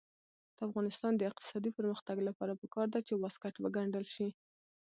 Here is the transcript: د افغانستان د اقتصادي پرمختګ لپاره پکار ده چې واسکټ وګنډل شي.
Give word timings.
د 0.57 0.59
افغانستان 0.69 1.13
د 1.17 1.21
اقتصادي 1.29 1.71
پرمختګ 1.77 2.17
لپاره 2.27 2.59
پکار 2.61 2.87
ده 2.93 2.99
چې 3.07 3.13
واسکټ 3.15 3.55
وګنډل 3.59 4.05
شي. 4.15 4.27